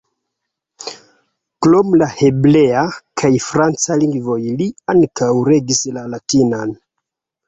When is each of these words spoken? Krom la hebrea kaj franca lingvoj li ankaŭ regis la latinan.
Krom 1.65 1.91
la 2.01 2.07
hebrea 2.21 2.85
kaj 3.23 3.31
franca 3.47 3.97
lingvoj 4.05 4.37
li 4.63 4.67
ankaŭ 4.95 5.29
regis 5.51 5.83
la 5.99 6.07
latinan. 6.15 6.73